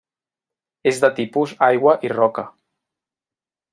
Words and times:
És 0.91 1.01
de 1.03 1.11
tipus 1.19 1.53
aigua 1.67 1.95
i 2.09 2.13
roca. 2.17 2.47